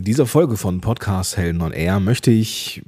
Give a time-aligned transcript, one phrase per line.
[0.00, 2.80] In dieser Folge von Podcast Helden on Air möchte ich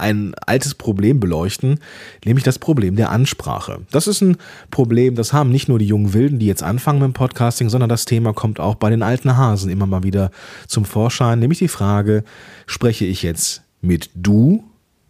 [0.00, 1.78] ein altes Problem beleuchten,
[2.24, 3.82] nämlich das Problem der Ansprache.
[3.92, 4.36] Das ist ein
[4.72, 7.88] Problem, das haben nicht nur die jungen Wilden, die jetzt anfangen mit dem Podcasting, sondern
[7.88, 10.32] das Thema kommt auch bei den alten Hasen immer mal wieder
[10.66, 12.24] zum Vorschein, nämlich die Frage,
[12.66, 14.64] spreche ich jetzt mit du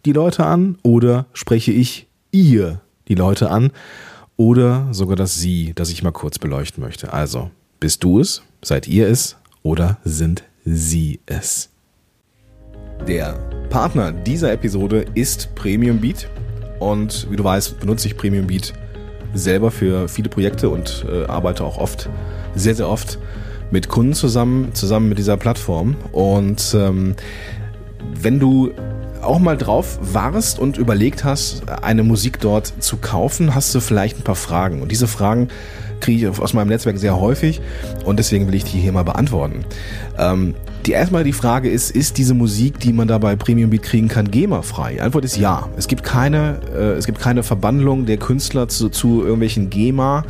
[0.05, 3.71] die Leute an oder spreche ich ihr die Leute an
[4.35, 7.13] oder sogar das sie, das ich mal kurz beleuchten möchte.
[7.13, 7.49] Also,
[7.79, 11.69] bist du es, seid ihr es oder sind sie es?
[13.07, 13.33] Der
[13.69, 16.29] Partner dieser Episode ist Premium Beat.
[16.79, 18.73] Und wie du weißt, benutze ich Premium Beat
[19.33, 22.09] selber für viele Projekte und äh, arbeite auch oft,
[22.55, 23.17] sehr, sehr oft
[23.71, 25.95] mit Kunden zusammen, zusammen mit dieser Plattform.
[26.11, 27.15] Und ähm,
[28.13, 28.71] wenn du
[29.27, 34.17] auch mal drauf warst und überlegt hast, eine Musik dort zu kaufen, hast du vielleicht
[34.17, 34.81] ein paar Fragen.
[34.81, 35.49] Und diese Fragen
[35.99, 37.61] kriege ich aus meinem Netzwerk sehr häufig
[38.05, 39.65] und deswegen will ich die hier mal beantworten.
[40.17, 40.55] Ähm,
[40.85, 44.07] die erstmal die Frage ist, ist diese Musik, die man da bei Premium Beat kriegen
[44.07, 44.93] kann, GEMA-frei?
[44.93, 45.67] Die Antwort ist ja.
[45.75, 50.23] Es gibt keine, äh, es gibt keine Verbandlung der Künstler zu, zu irgendwelchen GEMA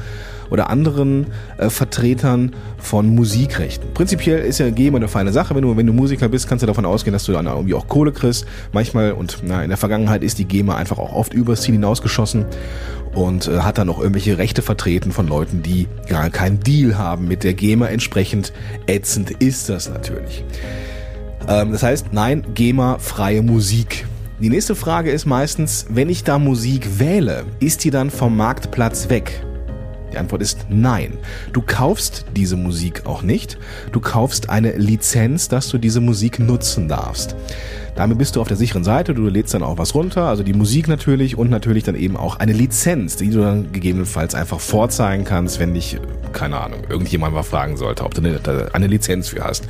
[0.50, 3.94] oder anderen äh, Vertretern von Musikrechten.
[3.94, 5.56] Prinzipiell ist ja GEMA eine feine Sache.
[5.56, 7.88] Wenn du, wenn du Musiker bist, kannst du davon ausgehen, dass du dann irgendwie auch
[7.88, 8.46] Kohle kriegst.
[8.72, 12.46] Manchmal und na, in der Vergangenheit ist die GEMA einfach auch oft übers Ziel hinausgeschossen
[13.14, 17.28] und äh, hat dann auch irgendwelche Rechte vertreten von Leuten, die gar keinen Deal haben
[17.28, 17.88] mit der GEMA.
[17.88, 18.54] Entsprechend
[18.86, 20.44] ätzend ist das natürlich.
[21.48, 24.06] Ähm, das heißt, nein, GEMA freie Musik.
[24.40, 29.10] Die nächste Frage ist meistens, wenn ich da Musik wähle, ist die dann vom Marktplatz
[29.10, 29.44] weg?
[30.12, 31.18] Die Antwort ist nein.
[31.54, 33.58] Du kaufst diese Musik auch nicht.
[33.92, 37.36] Du kaufst eine Lizenz, dass du diese Musik nutzen darfst.
[37.96, 39.16] Damit bist du auf der sicheren Seite.
[39.16, 42.36] Du lädst dann auch was runter, also die Musik natürlich und natürlich dann eben auch
[42.38, 46.00] eine Lizenz, die du dann gegebenenfalls einfach vorzeigen kannst, wenn dich,
[46.32, 49.68] keine Ahnung, irgendjemand mal fragen sollte, ob du eine, eine Lizenz für hast.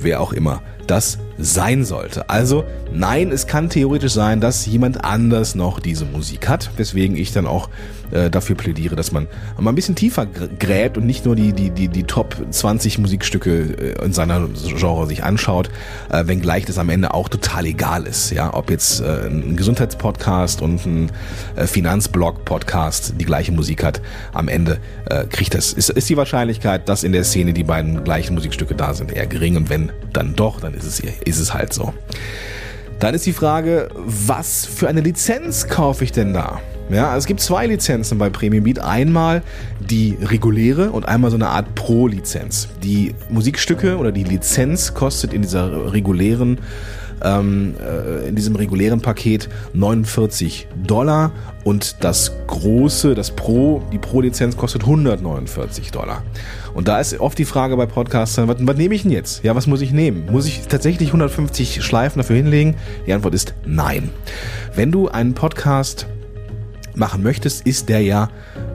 [0.00, 2.30] Wer auch immer das sein sollte.
[2.30, 2.64] Also
[2.98, 7.46] nein, es kann theoretisch sein, dass jemand anders noch diese Musik hat, weswegen ich dann
[7.46, 7.68] auch
[8.10, 9.26] äh, dafür plädiere, dass man
[9.58, 13.96] mal ein bisschen tiefer gräbt und nicht nur die, die, die, die Top 20 Musikstücke
[13.98, 15.70] äh, in seiner Genre sich anschaut,
[16.10, 18.30] äh, wenngleich das am Ende auch total egal ist.
[18.30, 21.12] Ja, ob jetzt äh, ein Gesundheitspodcast und ein
[21.56, 24.00] äh, Finanzblog-Podcast die gleiche Musik hat,
[24.32, 28.04] am Ende äh, kriegt das, ist, ist die Wahrscheinlichkeit, dass in der Szene die beiden
[28.04, 31.52] gleichen Musikstücke da sind, eher gering und wenn dann doch, dann ist es, ist es
[31.52, 31.92] halt so.
[32.98, 36.60] Dann ist die Frage, was für eine Lizenz kaufe ich denn da?
[36.88, 38.78] Ja, es gibt zwei Lizenzen bei Premium Beat.
[38.78, 39.42] Einmal
[39.80, 42.68] die reguläre und einmal so eine Art Pro-Lizenz.
[42.82, 46.58] Die Musikstücke oder die Lizenz kostet in dieser regulären
[47.22, 51.32] ähm, äh, in diesem regulären Paket 49 Dollar
[51.64, 56.22] und das große, das Pro, die Pro-Lizenz kostet 149 Dollar.
[56.74, 59.42] Und da ist oft die Frage bei Podcastern, was, was nehme ich denn jetzt?
[59.42, 60.26] Ja, was muss ich nehmen?
[60.30, 62.76] Muss ich tatsächlich 150 Schleifen dafür hinlegen?
[63.06, 64.10] Die Antwort ist nein.
[64.74, 66.06] Wenn du einen Podcast
[66.96, 68.28] machen möchtest, ist der ja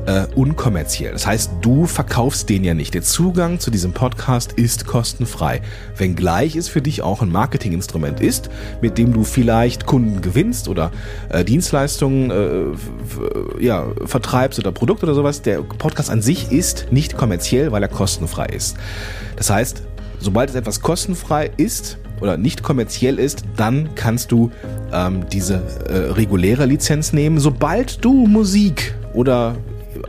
[0.05, 1.11] äh, unkommerziell.
[1.11, 2.93] Das heißt, du verkaufst den ja nicht.
[2.93, 5.61] Der Zugang zu diesem Podcast ist kostenfrei.
[5.97, 8.49] Wenngleich es für dich auch ein Marketinginstrument ist,
[8.81, 10.91] mit dem du vielleicht Kunden gewinnst oder
[11.29, 15.41] äh, Dienstleistungen äh, ja, vertreibst oder Produkte oder sowas.
[15.41, 18.77] Der Podcast an sich ist nicht kommerziell, weil er kostenfrei ist.
[19.35, 19.83] Das heißt,
[20.19, 24.51] sobald es etwas kostenfrei ist, oder nicht kommerziell ist, dann kannst du
[24.93, 27.39] ähm, diese äh, reguläre Lizenz nehmen.
[27.39, 29.55] Sobald du Musik oder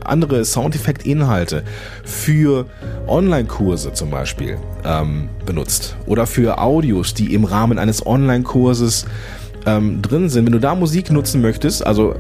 [0.05, 1.65] andere Soundeffekt-Inhalte
[2.05, 2.67] für
[3.06, 9.06] Online-Kurse zum Beispiel ähm, benutzt oder für Audios, die im Rahmen eines Online-Kurses
[9.67, 10.47] ähm, drin sind.
[10.47, 12.15] Wenn du da Musik nutzen möchtest, also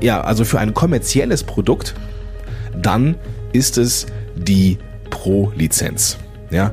[0.00, 1.94] ja, also für ein kommerzielles Produkt,
[2.80, 3.16] dann
[3.52, 4.78] ist es die
[5.10, 6.18] Pro-Lizenz.
[6.50, 6.72] Ja,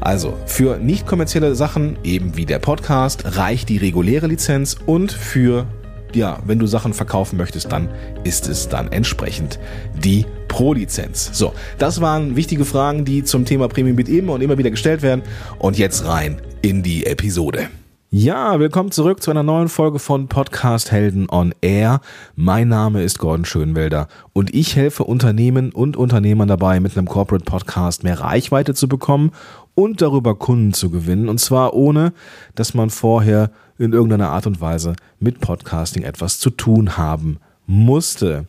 [0.00, 5.66] also für nicht kommerzielle Sachen, eben wie der Podcast, reicht die reguläre Lizenz und für
[6.14, 7.88] ja, wenn du Sachen verkaufen möchtest, dann
[8.24, 9.58] ist es dann entsprechend
[10.02, 11.30] die Pro-Lizenz.
[11.32, 15.02] So, das waren wichtige Fragen, die zum Thema Premium Bit immer und immer wieder gestellt
[15.02, 15.22] werden.
[15.58, 17.68] Und jetzt rein in die Episode.
[18.14, 22.02] Ja, willkommen zurück zu einer neuen Folge von Podcast Helden on Air.
[22.36, 27.46] Mein Name ist Gordon Schönwelder und ich helfe Unternehmen und Unternehmern dabei, mit einem Corporate
[27.46, 29.30] Podcast mehr Reichweite zu bekommen
[29.74, 31.30] und darüber Kunden zu gewinnen.
[31.30, 32.12] Und zwar ohne,
[32.54, 38.44] dass man vorher in irgendeiner Art und Weise mit Podcasting etwas zu tun haben musste.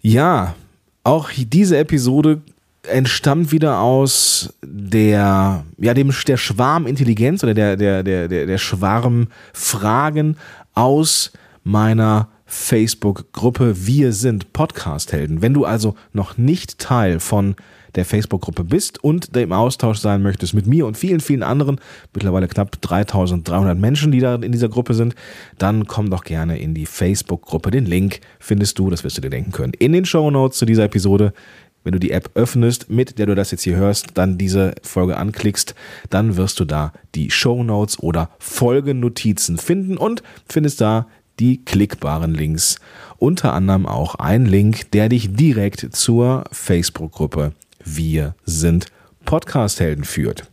[0.00, 0.54] Ja,
[1.04, 2.40] auch diese Episode
[2.88, 10.36] entstammt wieder aus der, ja, dem, der Schwarmintelligenz oder der, der, der, der, der Schwarmfragen
[10.74, 11.32] aus
[11.62, 15.40] meiner Facebook-Gruppe Wir sind Podcast-Helden.
[15.40, 17.54] Wenn du also noch nicht Teil von
[17.94, 21.80] der Facebook-Gruppe bist und im Austausch sein möchtest mit mir und vielen, vielen anderen,
[22.14, 25.14] mittlerweile knapp 3300 Menschen, die da in dieser Gruppe sind,
[25.58, 27.70] dann komm doch gerne in die Facebook-Gruppe.
[27.70, 30.66] Den Link findest du, das wirst du dir denken können, in den Show Notes zu
[30.66, 31.32] dieser Episode
[31.84, 35.16] wenn du die App öffnest, mit der du das jetzt hier hörst, dann diese Folge
[35.16, 35.74] anklickst,
[36.10, 41.06] dann wirst du da die Show Notes oder Folgennotizen finden und findest da
[41.38, 42.76] die klickbaren Links.
[43.18, 47.52] Unter anderem auch ein Link, der dich direkt zur Facebook-Gruppe
[47.84, 48.86] Wir sind
[49.24, 50.44] Podcast-Helden führt.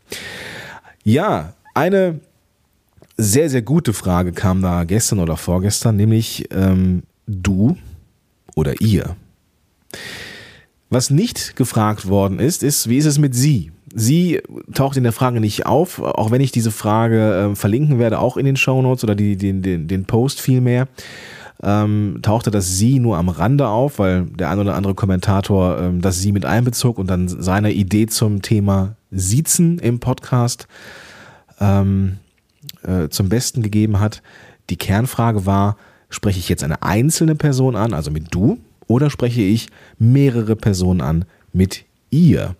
[1.03, 2.19] Ja, eine
[3.17, 7.77] sehr, sehr gute Frage kam da gestern oder vorgestern, nämlich ähm, du
[8.55, 9.15] oder ihr.
[10.89, 13.71] Was nicht gefragt worden ist, ist, wie ist es mit sie?
[13.93, 14.41] Sie
[14.73, 18.37] taucht in der Frage nicht auf, auch wenn ich diese Frage äh, verlinken werde, auch
[18.37, 20.87] in den Show Notes oder die, den, den, den Post vielmehr.
[21.63, 26.01] Ähm, tauchte das Sie nur am Rande auf, weil der ein oder andere Kommentator ähm,
[26.01, 30.67] das Sie mit einbezog und dann seine Idee zum Thema Siezen im Podcast
[31.59, 32.17] ähm,
[32.83, 34.21] äh, zum Besten gegeben hat.
[34.69, 35.77] Die Kernfrage war,
[36.09, 39.67] spreche ich jetzt eine einzelne Person an, also mit du, oder spreche ich
[39.99, 42.55] mehrere Personen an mit ihr?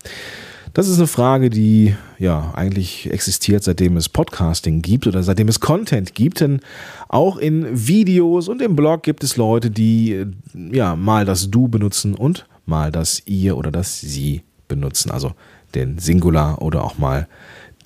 [0.73, 5.59] Das ist eine Frage, die ja eigentlich existiert, seitdem es Podcasting gibt oder seitdem es
[5.59, 6.39] Content gibt.
[6.39, 6.59] Denn
[7.07, 12.13] auch in Videos und im Blog gibt es Leute, die ja mal das Du benutzen
[12.13, 15.09] und mal das Ihr oder das Sie benutzen.
[15.09, 15.31] Also
[15.73, 17.27] den Singular oder auch mal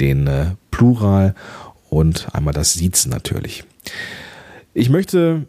[0.01, 1.33] den äh, Plural
[1.89, 3.63] und einmal das Siezen natürlich.
[4.73, 5.45] Ich möchte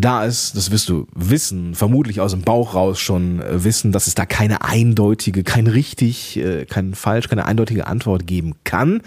[0.00, 4.06] da ist, das wirst du wissen, vermutlich aus dem Bauch raus schon äh, wissen, dass
[4.06, 9.00] es da keine eindeutige, kein richtig, äh, kein falsch, keine eindeutige Antwort geben kann.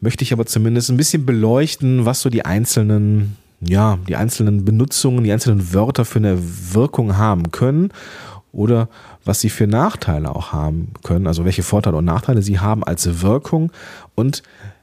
[0.00, 5.24] Möchte ich aber zumindest ein bisschen beleuchten, was so die einzelnen, ja, die einzelnen Benutzungen,
[5.24, 6.38] die einzelnen Wörter für eine
[6.72, 7.90] Wirkung haben können
[8.52, 8.88] oder
[9.24, 13.20] was sie für Nachteile auch haben können, also welche Vorteile und Nachteile sie haben als
[13.20, 13.72] Wirkung
[14.14, 14.42] und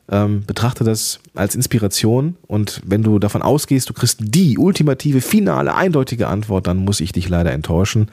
[0.09, 5.73] ähm, betrachte das als Inspiration und wenn du davon ausgehst, du kriegst die ultimative, finale,
[5.75, 8.09] eindeutige Antwort, dann muss ich dich leider enttäuschen.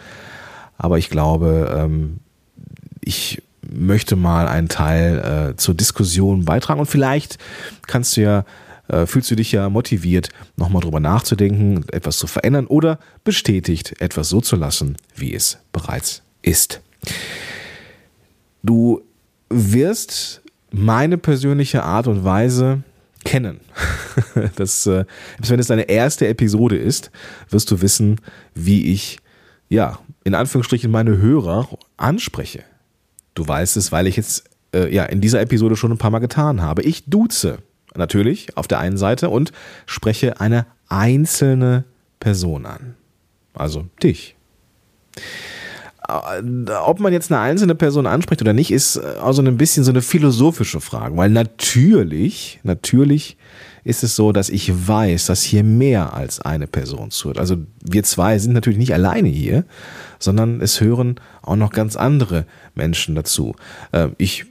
[0.79, 2.19] Aber ich glaube, ähm,
[3.01, 7.39] ich möchte mal einen Teil äh, zur Diskussion beitragen und vielleicht
[7.87, 8.45] kannst du ja,
[8.89, 14.29] äh, fühlst du dich ja motiviert, nochmal drüber nachzudenken, etwas zu verändern oder bestätigt, etwas
[14.29, 16.81] so zu lassen, wie es bereits ist.
[18.63, 19.03] Du
[19.49, 20.42] wirst
[20.73, 22.83] meine persönliche Art und Weise
[23.25, 23.61] kennen.
[24.57, 25.05] das, äh,
[25.39, 27.11] wenn es deine erste Episode ist,
[27.51, 28.21] wirst du wissen,
[28.55, 29.19] wie ich,
[29.69, 32.65] ja, in Anführungsstrichen meine Hörer anspreche.
[33.35, 36.19] Du weißt es, weil ich jetzt äh, ja in dieser Episode schon ein paar Mal
[36.19, 36.83] getan habe.
[36.83, 37.59] Ich duze
[37.95, 39.53] natürlich auf der einen Seite und
[39.87, 41.85] spreche eine einzelne
[42.21, 42.95] Person an.
[43.55, 44.37] Also dich.
[46.09, 49.91] Äh, ob man jetzt eine einzelne Person anspricht oder nicht, ist also ein bisschen so
[49.91, 53.37] eine philosophische Frage, weil natürlich, natürlich
[53.85, 57.39] ist es so, dass ich weiß, dass hier mehr als eine Person zuhört.
[57.39, 59.65] Also wir zwei sind natürlich nicht alleine hier,
[60.19, 63.55] sondern es hören auch noch ganz andere Menschen dazu.
[63.91, 64.47] Äh, ich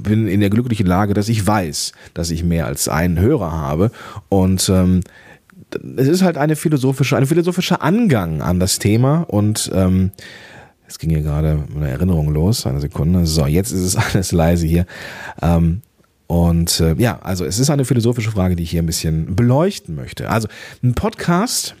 [0.00, 3.90] bin in der glücklichen Lage, dass ich weiß, dass ich mehr als einen Hörer habe
[4.28, 5.00] und ähm,
[5.96, 10.10] es ist halt eine philosophische, ein philosophischer Angang an das Thema und ähm,
[10.90, 13.24] es ging hier gerade eine Erinnerung los, eine Sekunde.
[13.24, 14.86] So, jetzt ist es alles leise hier.
[15.40, 15.82] Ähm,
[16.26, 19.94] und äh, ja, also es ist eine philosophische Frage, die ich hier ein bisschen beleuchten
[19.94, 20.28] möchte.
[20.28, 20.48] Also
[20.82, 21.76] ein Podcast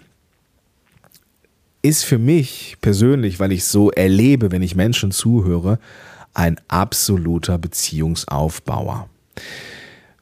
[1.82, 5.80] ist für mich persönlich, weil ich so erlebe, wenn ich Menschen zuhöre,
[6.32, 9.08] ein absoluter Beziehungsaufbauer.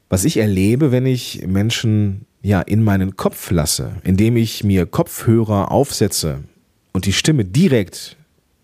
[0.09, 5.71] Was ich erlebe, wenn ich Menschen ja in meinen Kopf lasse, indem ich mir Kopfhörer
[5.71, 6.45] aufsetze
[6.93, 8.17] und die Stimme direkt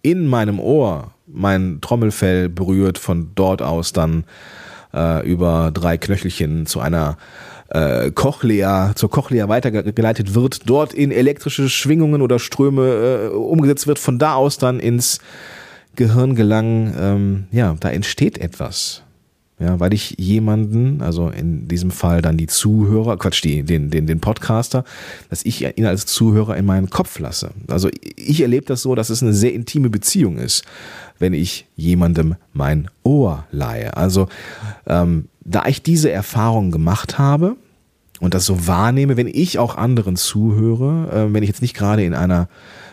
[0.04, 4.24] in meinem Ohr mein Trommelfell berührt, von dort aus dann
[4.92, 7.16] äh, über drei Knöchelchen zu einer
[7.70, 13.98] äh, Cochlea, zur Cochlea weitergeleitet wird, dort in elektrische Schwingungen oder Ströme äh, umgesetzt wird,
[13.98, 15.20] von da aus dann ins
[15.96, 19.03] Gehirn gelangen, ähm, ja, da entsteht etwas.
[19.60, 24.08] Ja, weil ich jemanden, also in diesem Fall dann die Zuhörer, Quatsch, die, den, den,
[24.08, 24.82] den Podcaster,
[25.30, 27.52] dass ich ihn als Zuhörer in meinen Kopf lasse.
[27.68, 30.64] Also ich erlebe das so, dass es eine sehr intime Beziehung ist,
[31.20, 33.96] wenn ich jemandem mein Ohr leihe.
[33.96, 34.26] Also
[34.86, 37.56] ähm, da ich diese Erfahrung gemacht habe
[38.18, 42.04] und das so wahrnehme, wenn ich auch anderen zuhöre, äh, wenn ich jetzt nicht gerade
[42.04, 42.48] in einer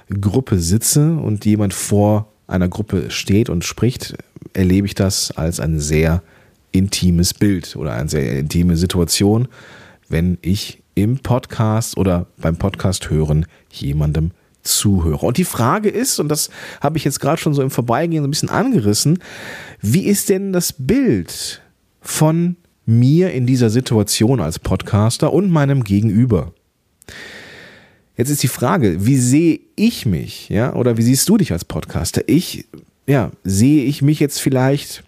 [0.09, 4.15] Gruppe sitze und jemand vor einer Gruppe steht und spricht,
[4.53, 6.21] erlebe ich das als ein sehr
[6.71, 9.47] intimes Bild oder eine sehr intime Situation,
[10.09, 14.31] wenn ich im Podcast oder beim Podcast hören jemandem
[14.63, 15.23] Zuhörer.
[15.23, 16.49] Und die Frage ist, und das
[16.81, 19.19] habe ich jetzt gerade schon so im Vorbeigehen so ein bisschen angerissen,
[19.81, 21.61] wie ist denn das Bild
[22.01, 26.53] von mir in dieser Situation als Podcaster und meinem Gegenüber?
[28.17, 31.65] Jetzt ist die Frage, wie sehe ich mich, ja, oder wie siehst du dich als
[31.65, 32.21] Podcaster?
[32.27, 32.65] Ich,
[33.07, 35.03] ja, sehe ich mich jetzt vielleicht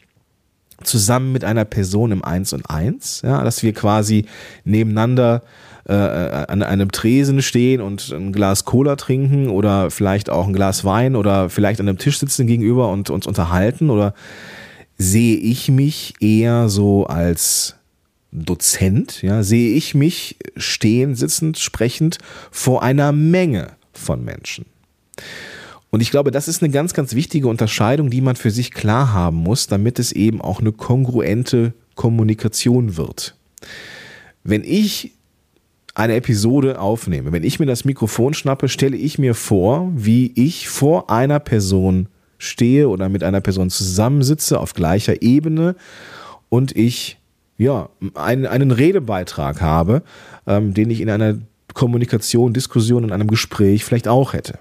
[0.84, 4.26] zusammen mit einer Person im Eins und Eins, ja, dass wir quasi
[4.64, 5.42] nebeneinander
[5.86, 10.86] äh, an einem Tresen stehen und ein Glas Cola trinken oder vielleicht auch ein Glas
[10.86, 14.14] Wein oder vielleicht an einem Tisch sitzen gegenüber und uns unterhalten oder
[14.98, 17.76] sehe ich mich eher so als
[18.32, 22.18] Dozent, ja, sehe ich mich stehen, sitzend, sprechend
[22.50, 24.66] vor einer Menge von Menschen.
[25.94, 29.14] Und ich glaube, das ist eine ganz, ganz wichtige Unterscheidung, die man für sich klar
[29.14, 33.36] haben muss, damit es eben auch eine kongruente Kommunikation wird.
[34.44, 35.12] Wenn ich
[35.94, 40.68] eine Episode aufnehme, wenn ich mir das Mikrofon schnappe, stelle ich mir vor, wie ich
[40.68, 42.08] vor einer Person
[42.40, 45.76] stehe oder mit einer Person zusammensitze auf gleicher Ebene
[46.50, 47.20] und ich
[47.60, 50.02] ja einen, einen Redebeitrag habe,
[50.48, 51.38] ähm, den ich in einer
[51.76, 54.58] Kommunikation, Diskussion, in einem Gespräch vielleicht auch hätte.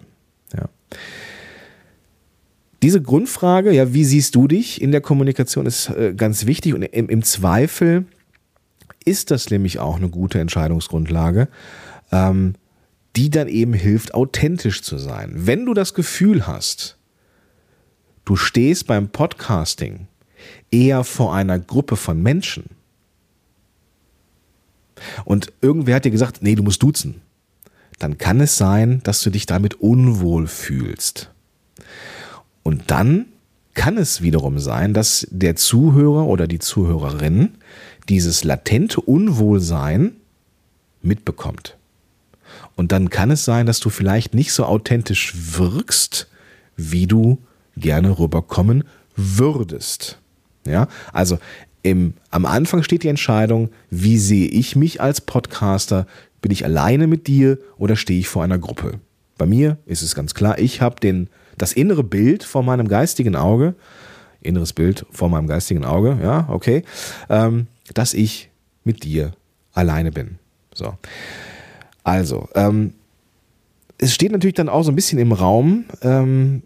[2.82, 6.82] Diese Grundfrage, ja, wie siehst du dich in der Kommunikation, ist äh, ganz wichtig und
[6.82, 8.06] im, im, Zweifel
[9.04, 11.48] ist das nämlich auch eine gute Entscheidungsgrundlage,
[12.10, 12.54] ähm,
[13.14, 15.32] die dann eben hilft, authentisch zu sein.
[15.34, 16.96] Wenn du das Gefühl hast,
[18.24, 20.08] du stehst beim Podcasting
[20.72, 22.64] eher vor einer Gruppe von Menschen
[25.24, 27.20] und irgendwer hat dir gesagt, nee, du musst duzen,
[28.02, 31.30] dann kann es sein, dass du dich damit unwohl fühlst.
[32.64, 33.26] Und dann
[33.74, 37.50] kann es wiederum sein, dass der Zuhörer oder die Zuhörerin
[38.08, 40.16] dieses latente Unwohlsein
[41.00, 41.76] mitbekommt.
[42.74, 46.28] Und dann kann es sein, dass du vielleicht nicht so authentisch wirkst,
[46.76, 47.38] wie du
[47.76, 48.82] gerne rüberkommen
[49.14, 50.18] würdest.
[50.66, 51.38] Ja, also
[51.82, 56.06] im, am Anfang steht die Entscheidung, wie sehe ich mich als Podcaster?
[56.42, 59.00] Bin ich alleine mit dir oder stehe ich vor einer Gruppe?
[59.38, 63.36] Bei mir ist es ganz klar, ich habe den das innere Bild vor meinem geistigen
[63.36, 63.74] Auge,
[64.40, 66.82] inneres Bild vor meinem geistigen Auge, ja, okay,
[67.30, 68.50] ähm, dass ich
[68.84, 69.32] mit dir
[69.72, 70.38] alleine bin.
[70.74, 70.94] So.
[72.02, 72.94] Also, ähm,
[73.98, 76.64] es steht natürlich dann auch so ein bisschen im Raum, ähm,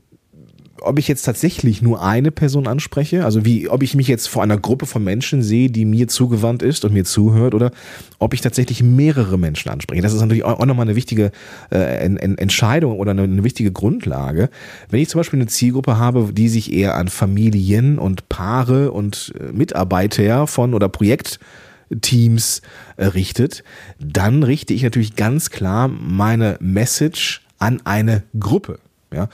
[0.81, 4.43] ob ich jetzt tatsächlich nur eine Person anspreche, also wie, ob ich mich jetzt vor
[4.43, 7.71] einer Gruppe von Menschen sehe, die mir zugewandt ist und mir zuhört, oder
[8.19, 10.03] ob ich tatsächlich mehrere Menschen anspreche.
[10.03, 11.33] Das ist natürlich auch nochmal eine wichtige
[11.71, 14.51] äh, Entscheidung oder eine, eine wichtige Grundlage.
[14.91, 19.33] Wenn ich zum Beispiel eine Zielgruppe habe, die sich eher an Familien und Paare und
[19.39, 22.63] äh, Mitarbeiter von oder Projektteams
[22.97, 23.65] äh, richtet,
[23.99, 28.79] dann richte ich natürlich ganz klar meine Message an eine Gruppe.
[29.13, 29.29] Ja?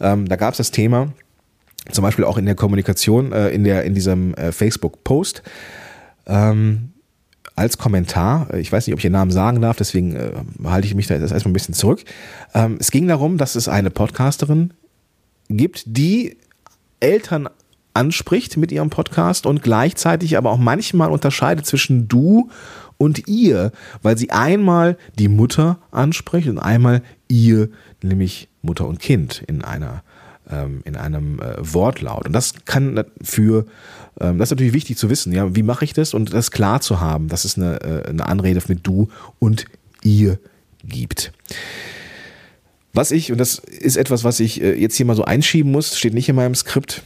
[0.00, 1.12] Ähm, da gab es das Thema,
[1.90, 5.42] zum Beispiel auch in der Kommunikation, äh, in, der, in diesem äh, Facebook-Post,
[6.26, 6.92] ähm,
[7.54, 10.32] als Kommentar, äh, ich weiß nicht, ob ich den Namen sagen darf, deswegen äh,
[10.64, 12.04] halte ich mich da erstmal ein bisschen zurück.
[12.54, 14.72] Ähm, es ging darum, dass es eine Podcasterin
[15.48, 16.36] gibt, die
[17.00, 17.48] Eltern
[17.94, 22.48] anspricht mit ihrem Podcast und gleichzeitig aber auch manchmal unterscheidet zwischen du
[23.02, 27.68] und ihr, weil sie einmal die Mutter anspricht und einmal ihr,
[28.00, 30.04] nämlich Mutter und Kind in einer
[30.50, 32.26] ähm, in einem äh, Wortlaut.
[32.26, 33.66] Und das kann für,
[34.20, 36.80] ähm, das ist natürlich wichtig zu wissen, ja, wie mache ich das und das klar
[36.80, 39.64] zu haben, dass es eine, äh, eine Anrede mit du und
[40.02, 40.38] ihr
[40.84, 41.32] gibt.
[42.92, 45.96] Was ich, und das ist etwas, was ich äh, jetzt hier mal so einschieben muss,
[45.96, 47.02] steht nicht in meinem Skript.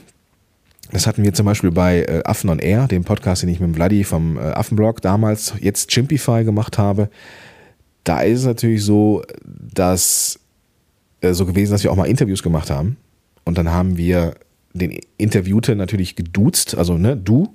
[0.92, 3.68] Das hatten wir zum Beispiel bei äh, Affen on Air, dem Podcast, den ich mit
[3.70, 7.10] dem Vladi vom äh, Affenblog damals jetzt Chimpify gemacht habe.
[8.04, 10.38] Da ist es natürlich so, dass
[11.20, 12.96] äh, so gewesen, dass wir auch mal Interviews gemacht haben.
[13.44, 14.34] Und dann haben wir
[14.74, 17.48] den Interviewte natürlich geduzt, also ne, du.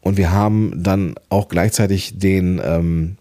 [0.00, 3.16] Und wir haben dann auch gleichzeitig den, ähm,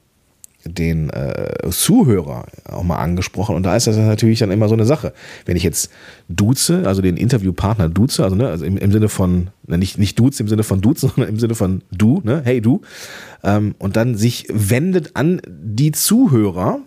[0.65, 3.55] den äh, Zuhörer auch mal angesprochen.
[3.55, 5.13] Und da ist das natürlich dann immer so eine Sache.
[5.45, 5.91] Wenn ich jetzt
[6.29, 10.17] duze, also den Interviewpartner duze, also, ne, also im, im Sinne von, ne, nicht, nicht
[10.19, 12.81] duze im Sinne von duze, sondern im Sinne von du, ne, hey du,
[13.43, 16.79] ähm, und dann sich wendet an die Zuhörer,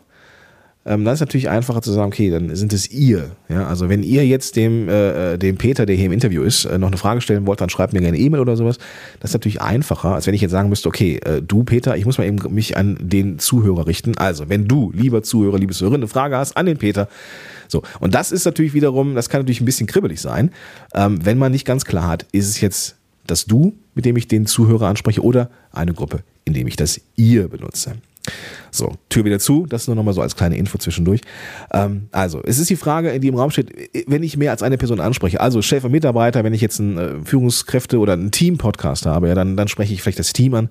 [0.86, 3.32] ähm, dann ist natürlich einfacher zu sagen, okay, dann sind es ihr.
[3.48, 6.64] Ja, also wenn ihr jetzt dem, äh, äh, dem Peter, der hier im Interview ist,
[6.64, 8.78] äh, noch eine Frage stellen wollt, dann schreibt mir gerne E-Mail oder sowas.
[9.18, 12.06] Das ist natürlich einfacher, als wenn ich jetzt sagen müsste, okay, äh, du Peter, ich
[12.06, 14.16] muss mal eben mich an den Zuhörer richten.
[14.16, 17.08] Also, wenn du, lieber Zuhörer, liebe Zuhörerin, eine Frage hast an den Peter,
[17.66, 20.52] so, und das ist natürlich wiederum, das kann natürlich ein bisschen kribbelig sein,
[20.94, 22.94] ähm, wenn man nicht ganz klar hat, ist es jetzt
[23.26, 27.00] das Du, mit dem ich den Zuhörer anspreche, oder eine Gruppe, in dem ich das
[27.16, 27.96] Ihr benutze.
[28.70, 31.20] So, Tür wieder zu, das nur nochmal so als kleine Info zwischendurch.
[31.72, 33.72] Ähm, also, es ist die Frage, die im Raum steht,
[34.06, 36.98] wenn ich mehr als eine Person anspreche, also Chef und Mitarbeiter, wenn ich jetzt einen
[36.98, 40.68] äh, Führungskräfte oder einen Team-Podcast habe, ja, dann, dann spreche ich vielleicht das Team an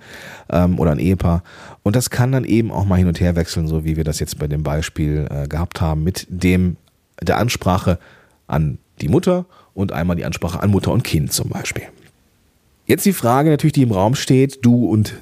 [0.50, 1.44] ähm, oder ein Ehepaar.
[1.84, 4.20] Und das kann dann eben auch mal hin und her wechseln, so wie wir das
[4.20, 6.78] jetzt bei dem Beispiel äh, gehabt haben, mit dem
[7.22, 8.00] der Ansprache
[8.48, 11.84] an die Mutter und einmal die Ansprache an Mutter und Kind zum Beispiel.
[12.86, 15.16] Jetzt die Frage natürlich, die im Raum steht, du und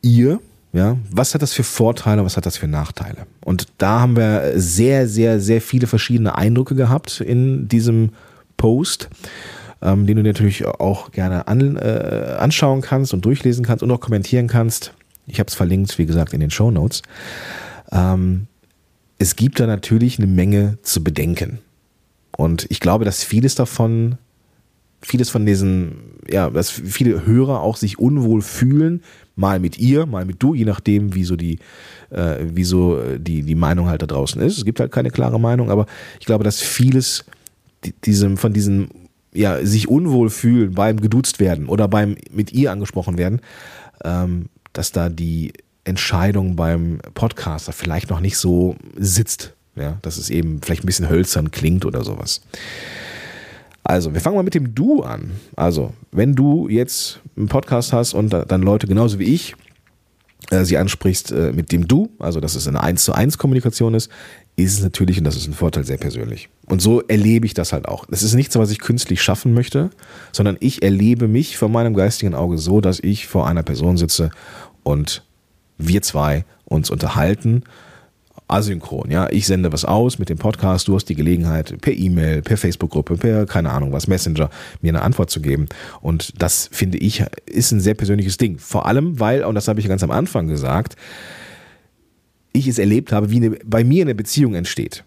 [0.00, 0.40] ihr,
[0.72, 3.26] ja, was hat das für Vorteile, was hat das für Nachteile?
[3.44, 8.10] Und da haben wir sehr, sehr, sehr viele verschiedene Eindrücke gehabt in diesem
[8.56, 9.10] Post,
[9.82, 14.00] ähm, den du natürlich auch gerne an, äh, anschauen kannst und durchlesen kannst und auch
[14.00, 14.94] kommentieren kannst.
[15.26, 17.02] Ich habe es verlinkt, wie gesagt, in den Show Notes.
[17.90, 18.46] Ähm,
[19.18, 21.58] es gibt da natürlich eine Menge zu bedenken.
[22.36, 24.16] Und ich glaube, dass vieles davon,
[25.02, 25.96] vieles von diesen,
[26.28, 29.02] ja, dass viele Hörer auch sich unwohl fühlen,
[29.36, 31.58] mal mit ihr, mal mit du, je nachdem, wie so die,
[32.10, 34.58] äh, wie so die, die Meinung halt da draußen ist.
[34.58, 35.86] Es gibt halt keine klare Meinung, aber
[36.20, 37.24] ich glaube, dass vieles
[38.04, 38.88] diesem, von diesem,
[39.34, 43.40] ja, sich unwohl fühlen beim geduzt werden oder beim mit ihr angesprochen werden,
[44.04, 45.52] ähm, dass da die
[45.84, 49.54] Entscheidung beim Podcaster vielleicht noch nicht so sitzt.
[49.74, 52.42] Ja, dass es eben vielleicht ein bisschen hölzern klingt oder sowas.
[53.84, 55.32] Also, wir fangen mal mit dem Du an.
[55.56, 59.54] Also, wenn du jetzt einen Podcast hast und dann Leute genauso wie ich
[60.50, 63.94] äh, sie ansprichst äh, mit dem Du, also dass es eine 1 zu 1 Kommunikation
[63.94, 64.10] ist,
[64.56, 66.48] ist es natürlich, und das ist ein Vorteil, sehr persönlich.
[66.66, 68.06] Und so erlebe ich das halt auch.
[68.06, 69.90] Das ist nichts, was ich künstlich schaffen möchte,
[70.30, 74.30] sondern ich erlebe mich von meinem geistigen Auge so, dass ich vor einer Person sitze
[74.82, 75.24] und
[75.78, 77.62] wir zwei uns unterhalten
[78.48, 79.10] asynchron.
[79.10, 82.56] Ja, ich sende was aus mit dem Podcast, du hast die Gelegenheit, per E-Mail, per
[82.56, 85.66] Facebook-Gruppe, per keine Ahnung was, Messenger, mir eine Antwort zu geben.
[86.00, 88.58] Und das finde ich ist ein sehr persönliches Ding.
[88.58, 90.96] Vor allem, weil, und das habe ich ganz am Anfang gesagt,
[92.52, 95.04] ich es erlebt habe, wie eine, bei mir eine Beziehung entsteht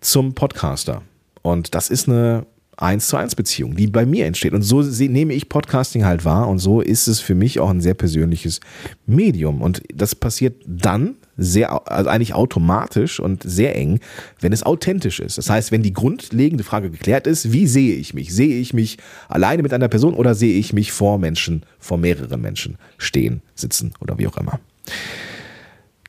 [0.00, 1.02] zum Podcaster.
[1.42, 4.52] Und das ist eine eins zu eins Beziehung, die bei mir entsteht.
[4.52, 7.80] Und so nehme ich Podcasting halt wahr und so ist es für mich auch ein
[7.80, 8.60] sehr persönliches
[9.06, 9.62] Medium.
[9.62, 14.00] Und das passiert dann sehr, also eigentlich automatisch und sehr eng,
[14.40, 15.38] wenn es authentisch ist.
[15.38, 18.34] Das heißt, wenn die grundlegende Frage geklärt ist, wie sehe ich mich?
[18.34, 22.40] Sehe ich mich alleine mit einer Person oder sehe ich mich vor Menschen, vor mehreren
[22.40, 24.60] Menschen stehen, sitzen oder wie auch immer?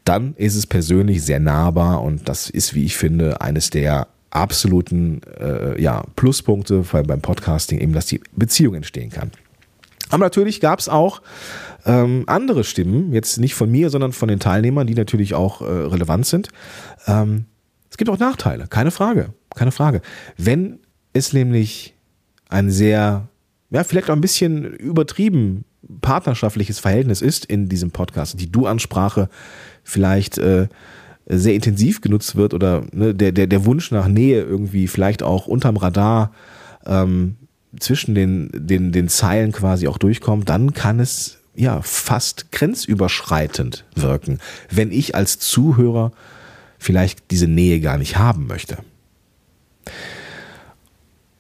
[0.06, 5.22] Dann ist es persönlich sehr nahbar und das ist, wie ich finde, eines der absoluten
[5.40, 9.32] äh, ja, Pluspunkte vor allem beim Podcasting, eben, dass die Beziehung entstehen kann.
[10.10, 11.22] Aber natürlich gab es auch
[11.88, 15.66] ähm, andere Stimmen, jetzt nicht von mir, sondern von den Teilnehmern, die natürlich auch äh,
[15.66, 16.50] relevant sind.
[17.08, 17.46] Ähm,
[17.90, 20.02] es gibt auch Nachteile, keine Frage, keine Frage.
[20.38, 20.80] Wenn
[21.14, 21.96] es nämlich
[22.50, 23.30] ein sehr,
[23.70, 25.64] ja, vielleicht auch ein bisschen übertrieben
[26.02, 29.30] partnerschaftliches Verhältnis ist in diesem Podcast, die Du-Ansprache
[29.84, 30.68] vielleicht äh,
[31.26, 35.48] sehr intensiv genutzt wird oder ne, der, der, der Wunsch nach Nähe irgendwie vielleicht auch
[35.48, 36.34] unterm Radar
[36.86, 37.36] ähm,
[37.80, 44.40] zwischen den, den, den Zeilen quasi auch durchkommt, dann kann es ja fast grenzüberschreitend wirken,
[44.70, 46.12] wenn ich als Zuhörer
[46.78, 48.78] vielleicht diese Nähe gar nicht haben möchte.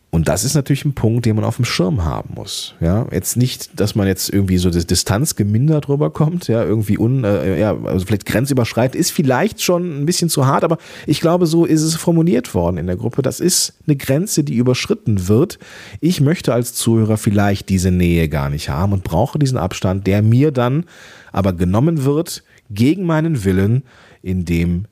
[0.09, 2.75] Und das ist natürlich ein Punkt, den man auf dem Schirm haben muss.
[2.79, 7.59] Ja, jetzt nicht, dass man jetzt irgendwie so Distanz gemindert rüberkommt, ja, irgendwie un, äh,
[7.59, 11.65] ja, also vielleicht grenzüberschreitend ist vielleicht schon ein bisschen zu hart, aber ich glaube, so
[11.65, 13.21] ist es formuliert worden in der Gruppe.
[13.21, 15.59] Das ist eine Grenze, die überschritten wird.
[15.99, 20.21] Ich möchte als Zuhörer vielleicht diese Nähe gar nicht haben und brauche diesen Abstand, der
[20.21, 20.85] mir dann
[21.33, 23.83] aber genommen wird gegen meinen Willen,
[24.21, 24.85] indem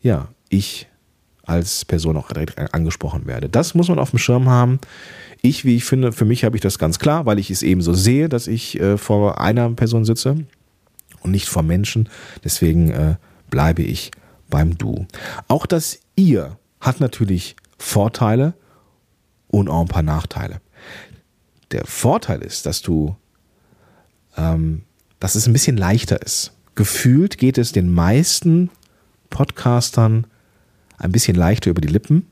[0.00, 0.87] ja, ich
[1.48, 3.48] als Person auch direkt angesprochen werde.
[3.48, 4.80] Das muss man auf dem Schirm haben.
[5.40, 7.80] Ich, wie ich finde, für mich habe ich das ganz klar, weil ich es eben
[7.80, 10.44] so sehe, dass ich äh, vor einer Person sitze
[11.20, 12.08] und nicht vor Menschen.
[12.44, 13.16] Deswegen äh,
[13.50, 14.10] bleibe ich
[14.50, 15.06] beim Du.
[15.46, 18.54] Auch das Ihr hat natürlich Vorteile
[19.48, 20.60] und auch ein paar Nachteile.
[21.70, 23.16] Der Vorteil ist, dass du,
[24.36, 24.82] ähm,
[25.20, 26.52] dass es ein bisschen leichter ist.
[26.74, 28.70] Gefühlt geht es den meisten
[29.30, 30.26] Podcastern
[30.98, 32.26] ein bisschen leichter über die Lippen,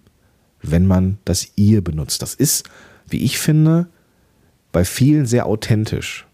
[0.62, 2.22] wenn man das ihr benutzt.
[2.22, 2.68] Das ist,
[3.08, 3.88] wie ich finde,
[4.72, 6.26] bei vielen sehr authentisch.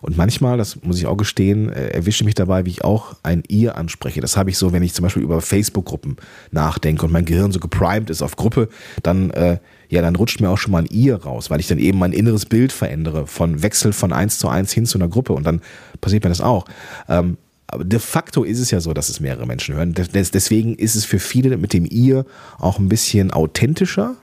[0.00, 3.42] Und manchmal, das muss ich auch gestehen, äh, erwische mich dabei, wie ich auch ein
[3.48, 4.20] ihr anspreche.
[4.20, 6.16] Das habe ich so, wenn ich zum Beispiel über Facebook-Gruppen
[6.50, 8.68] nachdenke und mein Gehirn so geprimed ist auf Gruppe,
[9.02, 11.78] dann, äh, ja, dann rutscht mir auch schon mal ein ihr raus, weil ich dann
[11.78, 15.32] eben mein inneres Bild verändere, von Wechsel von eins zu eins hin zu einer Gruppe
[15.32, 15.60] und dann
[16.00, 16.64] passiert mir das auch.
[17.08, 17.36] Ähm,
[17.68, 19.94] aber de facto ist es ja so, dass es mehrere Menschen hören.
[19.94, 22.24] Deswegen ist es für viele mit dem ihr
[22.58, 24.14] auch ein bisschen authentischer.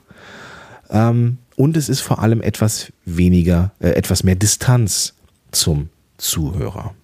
[0.90, 5.14] Ähm, und es ist vor allem etwas weniger, äh, etwas mehr Distanz
[5.52, 6.94] zum Zuhörer.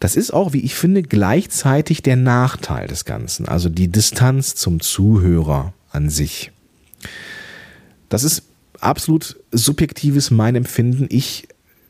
[0.00, 4.80] Das ist auch, wie ich finde, gleichzeitig der Nachteil des Ganzen, also die Distanz zum
[4.80, 6.52] Zuhörer an sich.
[8.08, 8.44] Das ist
[8.80, 11.06] absolut subjektives mein Empfinden.
[11.10, 11.48] Ich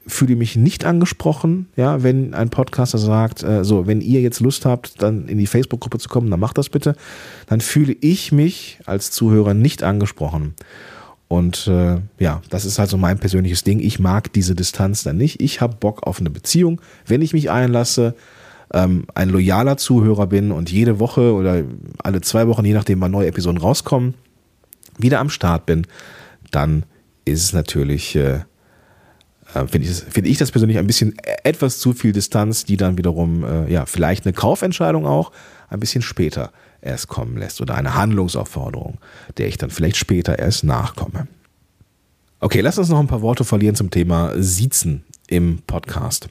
[0.08, 4.64] fühle mich nicht angesprochen, ja, wenn ein Podcaster sagt, äh, so, wenn ihr jetzt Lust
[4.64, 6.96] habt, dann in die Facebook-Gruppe zu kommen, dann macht das bitte.
[7.46, 10.54] Dann fühle ich mich als Zuhörer nicht angesprochen.
[11.28, 13.80] Und äh, ja, das ist halt so mein persönliches Ding.
[13.80, 15.42] Ich mag diese Distanz dann nicht.
[15.42, 16.80] Ich habe Bock auf eine Beziehung.
[17.06, 18.14] Wenn ich mich einlasse,
[18.72, 21.64] ähm, ein loyaler Zuhörer bin und jede Woche oder
[22.02, 24.14] alle zwei Wochen, je nachdem, wann neue Episoden rauskommen,
[24.96, 25.86] wieder am Start bin,
[26.50, 26.84] dann
[27.26, 28.40] ist es natürlich, äh,
[29.64, 32.98] äh finde ich, find ich das persönlich ein bisschen etwas zu viel Distanz, die dann
[32.98, 35.32] wiederum, äh, ja, vielleicht eine Kaufentscheidung auch
[35.68, 38.98] ein bisschen später erst kommen lässt oder eine Handlungsaufforderung,
[39.36, 41.26] der ich dann vielleicht später erst nachkomme.
[42.40, 46.28] Okay, lass uns noch ein paar Worte verlieren zum Thema Siezen im Podcast.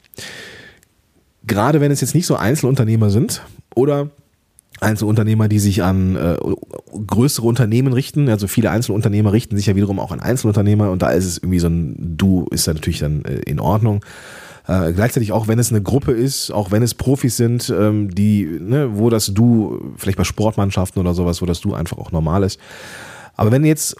[1.46, 3.42] Gerade wenn es jetzt nicht so Einzelunternehmer sind
[3.76, 4.10] oder
[4.80, 6.38] Einzelunternehmer, die sich an äh,
[7.08, 8.30] größere Unternehmen richten.
[8.30, 11.60] Also viele Einzelunternehmer richten sich ja wiederum auch an Einzelunternehmer und da ist es irgendwie
[11.60, 14.04] so ein Du ist da natürlich dann äh, in Ordnung.
[14.68, 18.46] Äh, gleichzeitig auch, wenn es eine Gruppe ist, auch wenn es Profis sind, ähm, die,
[18.46, 22.44] ne, wo das Du, vielleicht bei Sportmannschaften oder sowas, wo das Du einfach auch normal
[22.44, 22.60] ist.
[23.36, 23.96] Aber wenn jetzt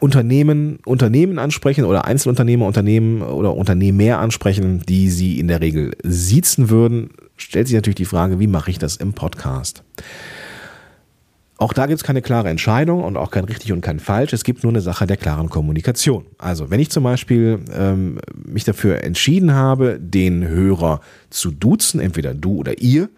[0.00, 6.70] Unternehmen, Unternehmen ansprechen oder Einzelunternehmer, Unternehmen oder Unternehmer ansprechen, die sie in der Regel siezen
[6.70, 7.10] würden,
[7.42, 9.82] stellt sich natürlich die Frage, wie mache ich das im Podcast?
[11.58, 14.32] Auch da gibt es keine klare Entscheidung und auch kein richtig und kein falsch.
[14.32, 16.24] Es gibt nur eine Sache der klaren Kommunikation.
[16.36, 21.00] Also wenn ich zum Beispiel ähm, mich dafür entschieden habe, den Hörer
[21.30, 23.10] zu duzen, entweder du oder ihr,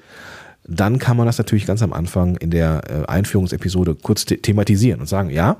[0.66, 5.06] dann kann man das natürlich ganz am Anfang in der äh, Einführungsepisode kurz thematisieren und
[5.06, 5.56] sagen, ja,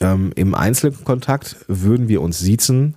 [0.00, 2.94] ähm, im Einzelkontakt würden wir uns siezen.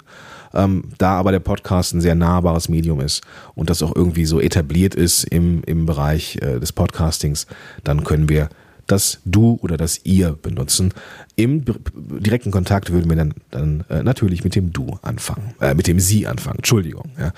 [0.54, 3.22] Ähm, da aber der Podcast ein sehr nahbares Medium ist
[3.56, 7.48] und das auch irgendwie so etabliert ist im, im Bereich äh, des Podcastings,
[7.84, 8.50] dann können wir
[8.92, 10.94] das Du oder das Ihr benutzen.
[11.36, 15.88] Im direkten Kontakt würden wir dann, dann äh, natürlich mit dem Du anfangen, äh, mit
[15.88, 17.12] dem Sie anfangen, Entschuldigung.
[17.20, 17.32] Ja.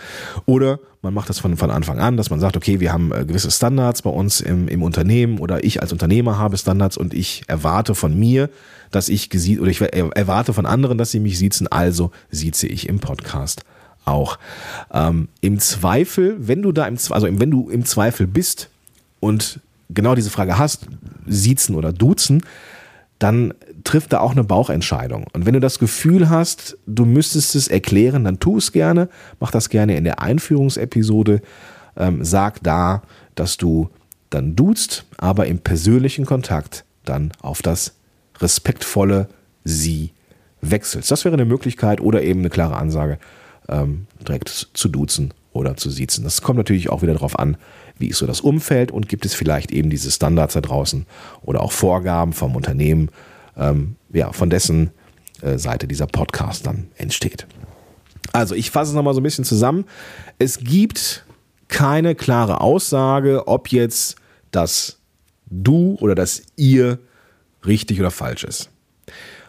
[0.45, 3.25] Oder man macht das von, von Anfang an, dass man sagt, okay, wir haben äh,
[3.25, 7.43] gewisse Standards bei uns im, im Unternehmen oder ich als Unternehmer habe Standards und ich
[7.47, 8.49] erwarte von mir,
[8.91, 12.87] dass ich gesiezt oder ich erwarte von anderen, dass sie mich siezen, also sieze ich
[12.87, 13.63] im Podcast
[14.05, 14.37] auch.
[14.93, 18.69] Ähm, Im Zweifel, wenn du da im, also wenn du im Zweifel bist
[19.19, 20.87] und genau diese Frage hast,
[21.25, 22.43] siezen oder duzen,
[23.19, 25.25] dann trifft da auch eine Bauchentscheidung.
[25.33, 29.09] Und wenn du das Gefühl hast, du müsstest es erklären, dann tu es gerne.
[29.39, 31.41] Mach das gerne in der Einführungsepisode.
[31.95, 33.03] Ähm, sag da,
[33.35, 33.89] dass du
[34.29, 37.95] dann duzt, aber im persönlichen Kontakt dann auf das
[38.39, 39.27] respektvolle
[39.63, 40.11] Sie
[40.61, 41.11] wechselst.
[41.11, 43.19] Das wäre eine Möglichkeit oder eben eine klare Ansage,
[43.69, 46.23] ähm, direkt zu duzen oder zu siezen.
[46.23, 47.57] Das kommt natürlich auch wieder darauf an,
[47.97, 51.05] wie ist so das Umfeld und gibt es vielleicht eben diese Standards da draußen
[51.41, 53.09] oder auch Vorgaben vom Unternehmen,
[53.57, 54.91] ähm, ja, von dessen
[55.41, 57.47] äh, Seite dieser Podcast dann entsteht.
[58.31, 59.85] Also ich fasse es nochmal so ein bisschen zusammen.
[60.39, 61.25] Es gibt
[61.67, 64.15] keine klare Aussage, ob jetzt
[64.51, 64.99] das
[65.49, 66.99] Du oder das Ihr
[67.65, 68.69] richtig oder falsch ist.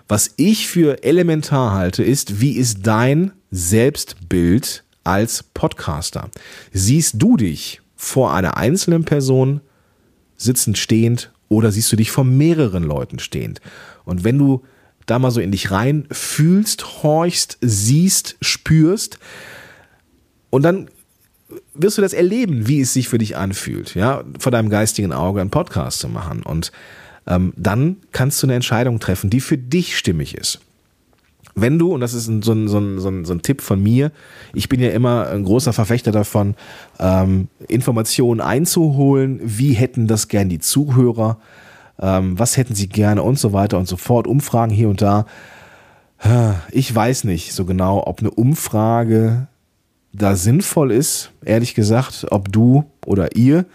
[0.07, 6.31] Was ich für elementar halte, ist, wie ist dein Selbstbild als Podcaster?
[6.73, 9.61] Siehst du dich vor einer einzelnen Person
[10.37, 13.61] sitzend, stehend oder siehst du dich vor mehreren Leuten stehend?
[14.05, 14.63] Und wenn du
[15.07, 19.19] da mal so in dich rein fühlst, horchst, siehst, spürst
[20.51, 20.89] und dann
[21.75, 25.41] wirst du das erleben, wie es sich für dich anfühlt, ja, vor deinem geistigen Auge
[25.41, 26.73] einen Podcast zu machen und
[27.27, 30.61] ähm, dann kannst du eine Entscheidung treffen, die für dich stimmig ist.
[31.55, 34.11] Wenn du, und das ist ein, so, ein, so, ein, so, ein, Tipp von mir,
[34.55, 36.57] ich bin ja immer ein großer Verfechter davon,
[36.99, 41.39] ähm, Informationen einzuholen, wie hätten das gern die Zuhörer,
[42.01, 45.27] ähm, was hätten sie gerne und so weiter und so fort, Umfragen hier und da.
[46.71, 49.49] Ich weiß nicht so genau, ob eine Umfrage
[50.15, 53.67] da sinnvoll ist, ehrlich gesagt, ob du oder ihr,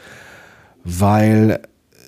[0.84, 1.62] weil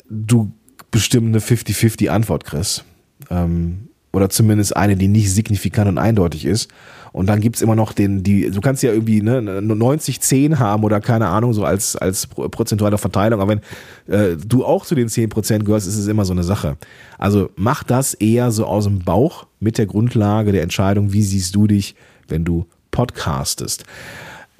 [0.10, 0.52] du
[0.90, 2.86] bestimmt eine 50-50 Antwort kriegst.
[3.30, 6.70] Ähm, oder zumindest eine, die nicht signifikant und eindeutig ist.
[7.14, 11.02] Und dann gibt's immer noch den, die, du kannst ja irgendwie ne, 90-10 haben oder
[11.02, 13.42] keine Ahnung, so als, als prozentuale Verteilung.
[13.42, 13.60] Aber
[14.08, 16.78] wenn äh, du auch zu den 10% gehörst, ist es immer so eine Sache.
[17.18, 21.54] Also mach das eher so aus dem Bauch mit der Grundlage der Entscheidung, wie siehst
[21.56, 21.96] du dich,
[22.30, 23.84] wenn du podcastest.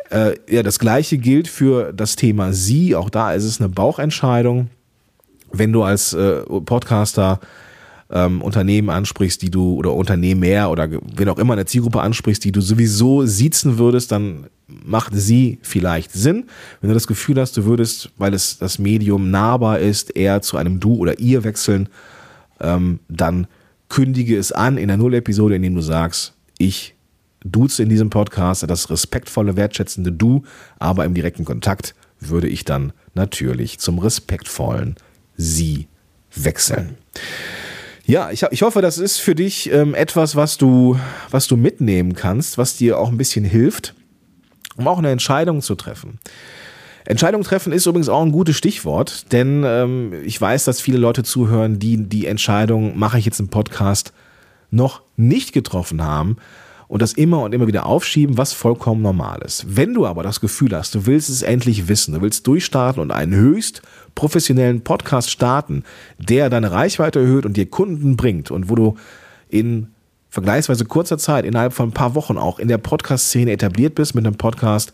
[0.10, 2.96] Äh, ja, das gleiche gilt für das Thema Sie.
[2.96, 4.70] Auch da ist es eine Bauchentscheidung
[5.52, 7.40] wenn du als äh, Podcaster
[8.12, 12.44] ähm, Unternehmen ansprichst, die du oder Unternehmen mehr oder wenn auch immer eine Zielgruppe ansprichst,
[12.44, 16.46] die du sowieso siezen würdest, dann macht sie vielleicht Sinn.
[16.80, 20.58] Wenn du das Gefühl hast, du würdest, weil es das Medium nahbar ist, eher zu
[20.58, 21.90] einem Du oder Ihr wechseln,
[22.60, 23.48] ähm, dann
[23.90, 26.96] kündige es an in der Null-Episode, indem du sagst, ich
[27.44, 30.44] duze in diesem Podcast das respektvolle, wertschätzende Du,
[30.80, 34.96] aber im direkten Kontakt würde ich dann natürlich zum respektvollen
[35.36, 35.88] Sie
[36.36, 36.98] wechseln.
[38.06, 40.98] Ja, ich, ich hoffe, das ist für dich ähm, etwas, was du,
[41.30, 43.94] was du mitnehmen kannst, was dir auch ein bisschen hilft,
[44.76, 46.20] um auch eine Entscheidung zu treffen.
[47.06, 51.24] Entscheidung treffen ist übrigens auch ein gutes Stichwort, denn ähm, ich weiß, dass viele Leute
[51.24, 54.14] zuhören, die die Entscheidung, mache ich jetzt einen Podcast,
[54.70, 56.38] noch nicht getroffen haben
[56.92, 59.78] und das immer und immer wieder aufschieben, was vollkommen normal ist.
[59.78, 63.12] Wenn du aber das Gefühl hast, du willst es endlich wissen, du willst durchstarten und
[63.12, 63.82] einen höchst
[64.14, 65.86] professionellen Podcast starten,
[66.20, 68.98] der deine Reichweite erhöht und dir Kunden bringt und wo du
[69.48, 69.88] in
[70.30, 74.28] vergleichsweise kurzer Zeit, innerhalb von ein paar Wochen auch in der Podcast-Szene etabliert bist mit
[74.28, 74.92] einem Podcast,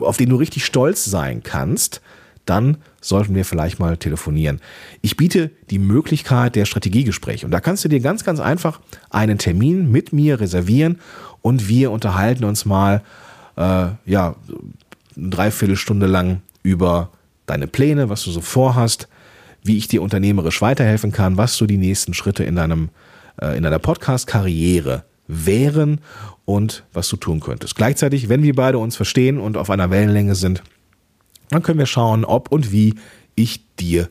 [0.00, 2.00] auf den du richtig stolz sein kannst,
[2.50, 4.60] dann sollten wir vielleicht mal telefonieren.
[5.00, 9.38] Ich biete die Möglichkeit der Strategiegespräche und da kannst du dir ganz, ganz einfach einen
[9.38, 10.98] Termin mit mir reservieren
[11.40, 13.02] und wir unterhalten uns mal,
[13.56, 14.34] äh, ja,
[15.16, 17.10] eine Dreiviertelstunde lang über
[17.46, 19.08] deine Pläne, was du so vorhast,
[19.62, 22.90] wie ich dir unternehmerisch weiterhelfen kann, was so die nächsten Schritte in deinem,
[23.40, 26.00] äh, in deiner Podcast-Karriere wären
[26.44, 27.76] und was du tun könntest.
[27.76, 30.62] Gleichzeitig, wenn wir beide uns verstehen und auf einer Wellenlänge sind,
[31.50, 32.94] dann können wir schauen, ob und wie
[33.34, 34.08] ich dir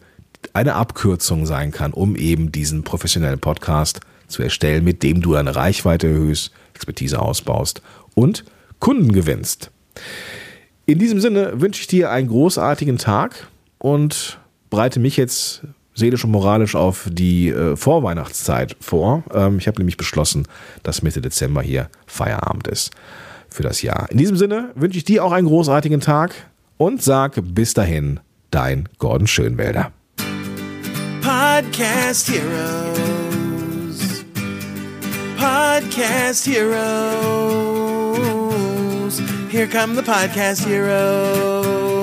[0.54, 5.56] eine Abkürzung sein kann, um eben diesen professionellen Podcast zu erstellen, mit dem du deine
[5.56, 7.82] Reichweite erhöhst, Expertise ausbaust
[8.16, 8.46] und
[8.80, 9.72] Kunden gewinnst.
[10.86, 13.48] In diesem Sinne wünsche ich dir einen großartigen Tag
[13.78, 19.24] und bereite mich jetzt seelisch und moralisch auf die äh, Vorweihnachtszeit vor.
[19.34, 20.48] Ähm, ich habe nämlich beschlossen,
[20.84, 22.92] dass Mitte Dezember hier Feierabend ist
[23.50, 24.10] für das Jahr.
[24.10, 26.34] In diesem Sinne wünsche ich dir auch einen großartigen Tag
[26.80, 29.92] und sag bis dahin, dein Gordon Schönwälder.
[31.22, 34.24] Podcast Heroes.
[35.38, 36.80] Podcast Heroes.
[39.52, 41.99] Here come the podcast heroes.